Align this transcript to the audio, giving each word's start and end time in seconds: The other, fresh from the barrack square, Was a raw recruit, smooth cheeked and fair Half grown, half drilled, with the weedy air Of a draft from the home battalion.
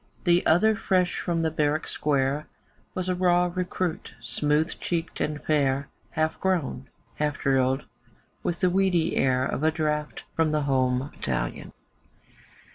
The 0.23 0.43
other, 0.47 0.75
fresh 0.75 1.19
from 1.19 1.43
the 1.43 1.51
barrack 1.51 1.87
square, 1.87 2.47
Was 2.95 3.07
a 3.07 3.13
raw 3.13 3.51
recruit, 3.53 4.15
smooth 4.19 4.79
cheeked 4.79 5.21
and 5.21 5.39
fair 5.43 5.89
Half 6.13 6.39
grown, 6.39 6.89
half 7.17 7.37
drilled, 7.37 7.85
with 8.41 8.61
the 8.61 8.71
weedy 8.71 9.15
air 9.15 9.45
Of 9.45 9.61
a 9.63 9.69
draft 9.69 10.23
from 10.35 10.49
the 10.53 10.61
home 10.63 11.11
battalion. 11.13 11.71